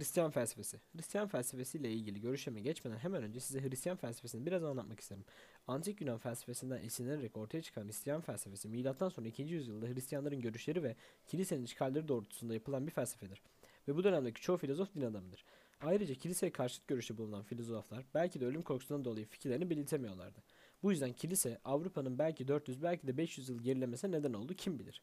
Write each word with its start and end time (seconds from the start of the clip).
Hristiyan 0.00 0.30
felsefesi. 0.30 0.80
Hristiyan 0.96 1.28
felsefesiyle 1.28 1.92
ilgili 1.92 2.20
görüşeme 2.20 2.60
geçmeden 2.60 2.98
hemen 2.98 3.22
önce 3.22 3.40
size 3.40 3.62
Hristiyan 3.62 3.96
felsefesini 3.96 4.46
biraz 4.46 4.64
anlatmak 4.64 5.00
isterim. 5.00 5.24
Antik 5.66 6.00
Yunan 6.00 6.18
felsefesinden 6.18 6.82
esinlenerek 6.82 7.36
ortaya 7.36 7.62
çıkan 7.62 7.86
Hristiyan 7.86 8.20
felsefesi 8.20 8.68
milattan 8.68 9.08
sonra 9.08 9.28
2. 9.28 9.42
yüzyılda 9.42 9.86
Hristiyanların 9.86 10.40
görüşleri 10.40 10.82
ve 10.82 10.96
kilisenin 11.26 11.64
çıkarları 11.64 12.08
doğrultusunda 12.08 12.54
yapılan 12.54 12.86
bir 12.86 12.92
felsefedir. 12.92 13.42
Ve 13.88 13.96
bu 13.96 14.04
dönemdeki 14.04 14.40
çoğu 14.40 14.56
filozof 14.56 14.94
din 14.94 15.00
adamıdır. 15.00 15.44
Ayrıca 15.80 16.14
kiliseye 16.14 16.52
karşıt 16.52 16.88
görüşü 16.88 17.18
bulunan 17.18 17.42
filozoflar 17.42 18.04
belki 18.14 18.40
de 18.40 18.46
ölüm 18.46 18.62
korkusundan 18.62 19.04
dolayı 19.04 19.26
fikirlerini 19.26 19.70
belirtemiyorlardı. 19.70 20.42
Bu 20.82 20.90
yüzden 20.90 21.12
kilise 21.12 21.58
Avrupa'nın 21.64 22.18
belki 22.18 22.48
400 22.48 22.82
belki 22.82 23.06
de 23.06 23.16
500 23.16 23.48
yıl 23.48 23.62
gerilemesine 23.62 24.12
neden 24.12 24.32
oldu 24.32 24.54
kim 24.54 24.78
bilir. 24.78 25.02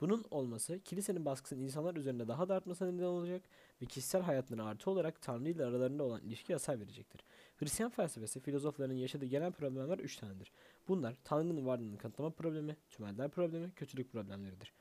Bunun 0.00 0.24
olması 0.30 0.80
kilisenin 0.80 1.24
baskısının 1.24 1.60
insanlar 1.60 1.96
üzerinde 1.96 2.28
daha 2.28 2.48
da 2.48 2.54
artmasına 2.54 2.90
neden 2.90 3.04
olacak 3.04 3.42
ve 3.82 3.86
kişisel 3.86 4.22
hayatlarına 4.22 4.64
artı 4.64 4.90
olarak 4.90 5.22
Tanrı 5.22 5.48
ile 5.48 5.64
aralarında 5.64 6.02
olan 6.02 6.20
ilişki 6.20 6.52
hasar 6.52 6.80
verecektir. 6.80 7.24
Hristiyan 7.56 7.90
felsefesi 7.90 8.40
filozofların 8.40 8.94
yaşadığı 8.94 9.24
genel 9.26 9.52
problemler 9.52 9.98
üç 9.98 10.16
tanedir. 10.16 10.52
Bunlar 10.88 11.16
Tanrı'nın 11.24 11.66
varlığını 11.66 11.98
kanıtlama 11.98 12.30
problemi, 12.30 12.76
tümeller 12.90 13.30
problemi, 13.30 13.70
kötülük 13.70 14.12
problemleridir. 14.12 14.72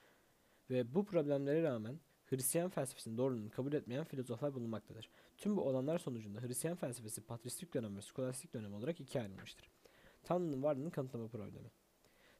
Ve 0.70 0.96
bu 0.96 1.06
problemlere 1.06 1.64
rağmen 1.64 2.00
Hristiyan 2.26 2.70
felsefesinin 2.70 3.18
doğruluğunu 3.18 3.50
kabul 3.50 3.74
etmeyen 3.74 4.04
filozoflar 4.04 4.54
bulunmaktadır. 4.54 5.10
Tüm 5.38 5.58
bu 5.58 5.62
olanlar 5.62 5.98
sonucunda 5.98 6.42
Hristiyan 6.42 6.76
felsefesi 6.76 7.22
patristik 7.22 7.74
dönem 7.74 7.98
ve 7.98 8.02
skolastik 8.02 8.54
dönem 8.54 8.74
olarak 8.74 9.00
ikiye 9.00 9.24
ayrılmıştır. 9.24 9.70
Tanrı'nın 10.24 10.64
varlığını 10.64 10.92
kanıtlama 10.92 11.28
problemi. 11.28 11.72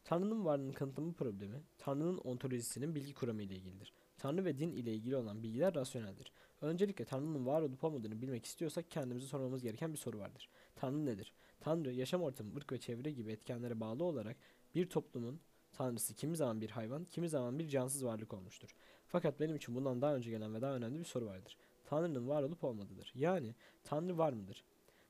Tanrı'nın 0.08 0.46
varlığını 0.46 0.74
kanıtlama 0.74 1.12
problemi, 1.12 1.62
Tanrı'nın 1.78 2.18
ontolojisinin 2.18 2.96
bilgi 2.96 3.14
kuramı 3.14 3.44
ile 3.44 3.56
ilgilidir. 3.56 3.94
Tanrı 4.18 4.46
ve 4.46 4.60
din 4.60 4.72
ile 4.72 4.94
ilgili 4.94 5.16
olan 5.16 5.44
bilgiler 5.44 5.76
rasyoneldir. 5.76 6.32
Öncelikle 6.62 7.06
Tanrı'nın 7.06 7.46
var 7.46 7.62
olup 7.62 7.84
olmadığını 7.84 8.22
bilmek 8.22 8.46
istiyorsak 8.46 8.92
kendimize 8.92 9.28
sormamız 9.28 9.64
gereken 9.64 9.94
bir 9.94 9.98
soru 9.98 10.20
vardır. 10.20 10.50
Tanrı 10.76 11.06
nedir? 11.06 11.34
Tanrı, 11.60 11.94
yaşam 11.94 12.22
ortamı, 12.22 12.56
ırk 12.56 12.72
ve 12.72 12.78
çevre 12.78 13.12
gibi 13.12 13.32
etkenlere 13.32 13.80
bağlı 13.80 14.04
olarak 14.04 14.38
bir 14.76 14.90
toplumun 14.90 15.40
Tanrısı 15.72 16.14
kimi 16.14 16.36
zaman 16.36 16.62
bir 16.62 16.70
hayvan, 16.70 17.06
kimi 17.06 17.30
zaman 17.30 17.60
bir 17.60 17.68
cansız 17.68 18.06
varlık 18.06 18.34
olmuştur. 18.34 18.76
Fakat 19.08 19.40
benim 19.40 19.56
için 19.56 19.76
bundan 19.76 20.02
daha 20.02 20.16
önce 20.16 20.30
gelen 20.30 20.54
ve 20.54 20.62
daha 20.62 20.76
önemli 20.76 21.00
bir 21.00 21.06
soru 21.06 21.26
vardır. 21.26 21.58
Tanrı'nın 21.86 22.28
var 22.28 22.44
olup 22.44 22.64
olmadığıdır. 22.64 23.12
Yani 23.16 23.56
Tanrı 23.84 24.18
var 24.18 24.34
mıdır? 24.34 24.64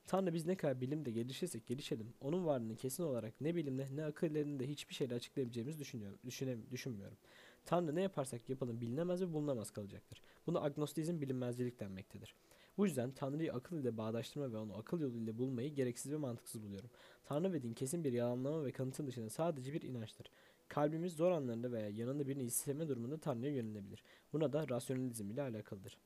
Tanrı 0.08 0.34
biz 0.34 0.46
ne 0.46 0.56
kadar 0.56 0.82
bilimde 0.82 1.12
gelişirsek 1.12 1.68
gelişelim, 1.68 2.14
onun 2.22 2.46
varlığını 2.46 2.76
kesin 2.76 3.04
olarak 3.04 3.42
ne 3.42 3.56
bilimle 3.56 3.88
ne 3.96 4.06
akıl 4.06 4.36
elinde 4.36 4.68
hiçbir 4.68 4.96
şeyle 4.96 5.16
açıklayabileceğimizi 5.16 5.80
düşünüyorum, 5.80 6.20
düşünem, 6.26 6.60
düşünmüyorum. 6.72 7.18
Tanrı 7.66 7.96
ne 7.96 8.02
yaparsak 8.02 8.50
yapalım 8.50 8.82
bilinemez 8.82 9.22
ve 9.22 9.34
bulunamaz 9.34 9.72
kalacaktır. 9.72 10.22
Buna 10.48 10.62
agnostizm 10.62 11.22
bilinmezlik 11.22 11.80
denmektedir. 11.80 12.36
Bu 12.78 12.86
yüzden 12.86 13.12
Tanrı'yı 13.12 13.54
akıl 13.54 13.80
ile 13.80 13.98
bağdaştırma 13.98 14.54
ve 14.54 14.58
onu 14.58 14.78
akıl 14.78 15.00
yoluyla 15.00 15.38
bulmayı 15.38 15.74
gereksiz 15.74 16.12
ve 16.12 16.18
mantıksız 16.18 16.64
buluyorum. 16.64 16.90
Tanrı 17.26 17.54
ve 17.54 17.64
din 17.64 17.74
kesin 17.74 18.04
bir 18.04 18.14
yalanlama 18.14 18.66
ve 18.66 18.72
kanıtın 18.72 19.08
dışında 19.08 19.30
sadece 19.30 19.74
bir 19.74 19.82
inançtır. 19.82 20.32
Kalbimiz 20.68 21.14
zor 21.14 21.32
anlarında 21.32 21.72
veya 21.72 21.90
yanında 21.90 22.28
birini 22.28 22.44
isteme 22.44 22.88
durumunda 22.88 23.18
Tanrı'ya 23.18 23.54
yönelebilir. 23.54 24.04
Buna 24.34 24.54
da 24.54 24.70
rasyonalizm 24.70 25.30
ile 25.32 25.42
alakalıdır. 25.42 25.98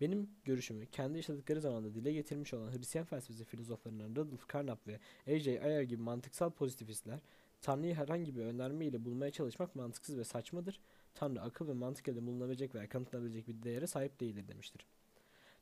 Benim 0.00 0.30
görüşümü 0.44 0.86
kendi 0.86 1.16
yaşadıkları 1.16 1.60
zamanda 1.60 1.94
dile 1.94 2.12
getirmiş 2.12 2.54
olan 2.54 2.72
Hristiyan 2.72 3.04
felsefesi 3.04 3.44
filozoflarından 3.44 4.10
Rudolf 4.10 4.52
Carnap 4.52 4.86
ve 4.86 5.00
A.J. 5.26 5.62
Ayer 5.62 5.82
gibi 5.82 6.02
mantıksal 6.02 6.50
pozitivistler, 6.50 7.20
Tanrı'yı 7.60 7.94
herhangi 7.94 8.36
bir 8.36 8.40
önerme 8.40 8.86
ile 8.86 9.04
bulmaya 9.04 9.30
çalışmak 9.30 9.76
mantıksız 9.76 10.18
ve 10.18 10.24
saçmadır. 10.24 10.80
Tanrı 11.14 11.40
akıl 11.42 11.68
ve 11.68 11.72
mantık 11.72 12.08
ile 12.08 12.26
bulunabilecek 12.26 12.74
veya 12.74 12.88
kanıtlanabilecek 12.88 13.48
bir 13.48 13.62
değere 13.62 13.86
sahip 13.86 14.20
değildir 14.20 14.48
demiştir. 14.48 14.86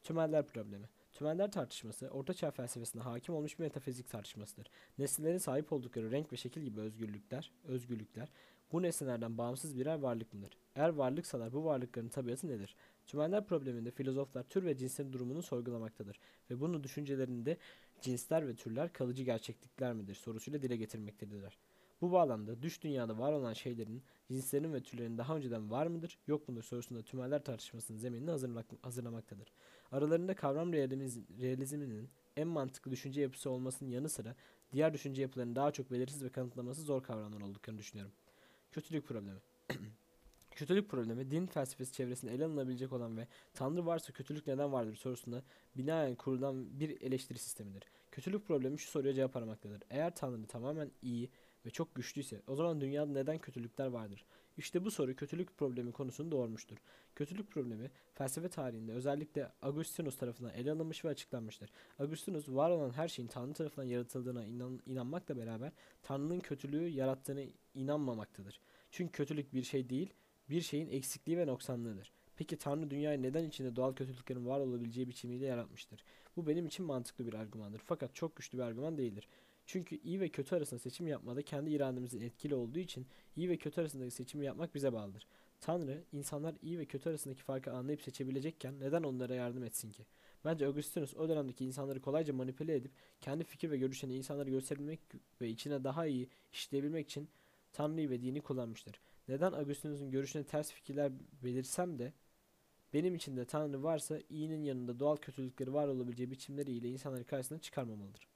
Tümeller 0.02 0.46
problemi. 0.46 0.88
Tümeller 1.22 1.50
tartışması, 1.50 2.08
Ortaçağ 2.08 2.50
felsefesinde 2.50 3.02
hakim 3.02 3.34
olmuş 3.34 3.58
bir 3.58 3.64
metafizik 3.64 4.10
tartışmasıdır. 4.10 4.70
Nesnelerin 4.98 5.38
sahip 5.38 5.72
oldukları 5.72 6.10
renk 6.10 6.32
ve 6.32 6.36
şekil 6.36 6.62
gibi 6.62 6.80
özgürlükler, 6.80 7.52
özgürlükler 7.64 8.28
bu 8.72 8.82
nesnelerden 8.82 9.38
bağımsız 9.38 9.76
birer 9.76 9.98
varlık 9.98 10.34
mıdır? 10.34 10.56
Eğer 10.74 10.88
varlıksalar 10.88 11.52
bu 11.52 11.64
varlıkların 11.64 12.08
tabiatı 12.08 12.48
nedir? 12.48 12.76
Tümeller 13.06 13.46
probleminde 13.46 13.90
filozoflar 13.90 14.42
tür 14.42 14.64
ve 14.64 14.76
cinsin 14.76 15.12
durumunu 15.12 15.42
sorgulamaktadır 15.42 16.18
ve 16.50 16.60
bunu 16.60 16.84
düşüncelerinde 16.84 17.56
cinsler 18.00 18.48
ve 18.48 18.54
türler 18.54 18.92
kalıcı 18.92 19.22
gerçeklikler 19.22 19.92
midir 19.92 20.14
sorusuyla 20.14 20.62
dile 20.62 20.76
getirmektedirler. 20.76 21.58
Bu 22.02 22.12
bağlamda 22.12 22.62
düş 22.62 22.82
dünyada 22.82 23.18
var 23.18 23.32
olan 23.32 23.52
şeylerin, 23.52 24.02
cinslerin 24.30 24.72
ve 24.72 24.82
türlerin 24.82 25.18
daha 25.18 25.36
önceden 25.36 25.70
var 25.70 25.86
mıdır, 25.86 26.18
yok 26.26 26.48
mudur 26.48 26.62
sorusunda 26.62 27.02
tümeller 27.02 27.44
tartışmasının 27.44 27.98
zeminini 27.98 28.30
hazırlamaktadır. 28.82 29.52
Aralarında 29.92 30.34
kavram 30.34 30.72
realizminin 30.72 32.10
en 32.36 32.48
mantıklı 32.48 32.90
düşünce 32.90 33.20
yapısı 33.20 33.50
olmasının 33.50 33.90
yanı 33.90 34.08
sıra 34.08 34.36
diğer 34.72 34.94
düşünce 34.94 35.22
yapılarının 35.22 35.56
daha 35.56 35.70
çok 35.70 35.90
belirsiz 35.90 36.24
ve 36.24 36.28
kanıtlaması 36.28 36.82
zor 36.82 37.02
kavramlar 37.02 37.40
olduklarını 37.40 37.78
düşünüyorum. 37.78 38.12
Kötülük 38.72 39.06
problemi. 39.06 39.40
Kötülük 40.50 40.90
problemi 40.90 41.30
din 41.30 41.46
felsefesi 41.46 41.92
çevresinde 41.92 42.34
ele 42.34 42.44
alınabilecek 42.44 42.92
olan 42.92 43.16
ve 43.16 43.26
Tanrı 43.54 43.86
varsa 43.86 44.12
kötülük 44.12 44.46
neden 44.46 44.72
vardır 44.72 44.94
sorusunda 44.96 45.42
binaen 45.76 46.14
kurulan 46.14 46.80
bir 46.80 47.00
eleştiri 47.00 47.38
sistemidir. 47.38 47.82
Kötülük 48.10 48.46
problemi 48.46 48.78
şu 48.78 48.90
soruya 48.90 49.14
cevap 49.14 49.36
aramaktadır. 49.36 49.82
Eğer 49.90 50.14
Tanrı 50.14 50.46
tamamen 50.46 50.90
iyi 51.02 51.30
ve 51.66 51.70
çok 51.70 51.94
güçlüyse 51.94 52.42
o 52.46 52.54
zaman 52.54 52.80
dünyada 52.80 53.12
neden 53.12 53.38
kötülükler 53.38 53.86
vardır? 53.86 54.24
İşte 54.56 54.84
bu 54.84 54.90
soru 54.90 55.16
kötülük 55.16 55.56
problemi 55.56 55.92
konusunu 55.92 56.30
doğurmuştur. 56.30 56.76
Kötülük 57.14 57.50
problemi 57.50 57.90
felsefe 58.14 58.48
tarihinde 58.48 58.92
özellikle 58.92 59.52
Augustinus 59.62 60.16
tarafından 60.16 60.54
ele 60.54 60.72
alınmış 60.72 61.04
ve 61.04 61.08
açıklanmıştır. 61.08 61.70
Augustinus 61.98 62.48
var 62.48 62.70
olan 62.70 62.90
her 62.90 63.08
şeyin 63.08 63.28
Tanrı 63.28 63.52
tarafından 63.52 63.86
yaratıldığına 63.86 64.44
inan 64.44 64.80
inanmakla 64.86 65.36
beraber 65.36 65.72
Tanrı'nın 66.02 66.40
kötülüğü 66.40 66.88
yarattığını 66.88 67.44
inanmamaktadır. 67.74 68.60
Çünkü 68.90 69.12
kötülük 69.12 69.54
bir 69.54 69.62
şey 69.62 69.90
değil, 69.90 70.12
bir 70.50 70.60
şeyin 70.60 70.88
eksikliği 70.88 71.38
ve 71.38 71.46
noksanlığıdır. 71.46 72.12
Peki 72.36 72.56
Tanrı 72.56 72.90
dünyayı 72.90 73.22
neden 73.22 73.44
içinde 73.44 73.76
doğal 73.76 73.92
kötülüklerin 73.92 74.46
var 74.46 74.60
olabileceği 74.60 75.08
biçimiyle 75.08 75.46
yaratmıştır? 75.46 76.04
Bu 76.36 76.46
benim 76.46 76.66
için 76.66 76.86
mantıklı 76.86 77.26
bir 77.26 77.34
argümandır 77.34 77.82
fakat 77.84 78.14
çok 78.14 78.36
güçlü 78.36 78.58
bir 78.58 78.62
argüman 78.62 78.98
değildir. 78.98 79.28
Çünkü 79.66 79.96
iyi 79.96 80.20
ve 80.20 80.28
kötü 80.28 80.56
arasında 80.56 80.80
seçim 80.80 81.06
yapmada 81.06 81.42
kendi 81.42 81.70
irademizin 81.70 82.20
etkili 82.20 82.54
olduğu 82.54 82.78
için 82.78 83.06
iyi 83.36 83.48
ve 83.48 83.56
kötü 83.56 83.80
arasındaki 83.80 84.10
seçimi 84.10 84.46
yapmak 84.46 84.74
bize 84.74 84.92
bağlıdır. 84.92 85.26
Tanrı, 85.60 86.04
insanlar 86.12 86.54
iyi 86.62 86.78
ve 86.78 86.86
kötü 86.86 87.10
arasındaki 87.10 87.42
farkı 87.42 87.72
anlayıp 87.72 88.02
seçebilecekken 88.02 88.80
neden 88.80 89.02
onlara 89.02 89.34
yardım 89.34 89.64
etsin 89.64 89.90
ki? 89.90 90.06
Bence 90.44 90.66
Augustinus 90.66 91.16
o 91.16 91.28
dönemdeki 91.28 91.64
insanları 91.64 92.00
kolayca 92.00 92.34
manipüle 92.34 92.74
edip 92.74 92.92
kendi 93.20 93.44
fikir 93.44 93.70
ve 93.70 93.78
görüşlerini 93.78 94.16
insanlara 94.16 94.50
gösterebilmek 94.50 95.00
ve 95.40 95.48
içine 95.48 95.84
daha 95.84 96.06
iyi 96.06 96.28
işleyebilmek 96.52 97.06
için 97.06 97.28
Tanrı'yı 97.72 98.10
ve 98.10 98.22
dini 98.22 98.40
kullanmıştır. 98.40 99.00
Neden 99.28 99.52
Augustinus'un 99.52 100.10
görüşüne 100.10 100.44
ters 100.44 100.72
fikirler 100.72 101.12
belirsem 101.44 101.98
de 101.98 102.12
benim 102.94 103.14
için 103.14 103.36
de 103.36 103.44
Tanrı 103.44 103.82
varsa 103.82 104.18
iyinin 104.30 104.62
yanında 104.62 105.00
doğal 105.00 105.16
kötülükleri 105.16 105.72
var 105.74 105.88
olabileceği 105.88 106.30
biçimleriyle 106.30 106.88
insanları 106.88 107.24
karşısına 107.24 107.58
çıkarmamalıdır. 107.58 108.31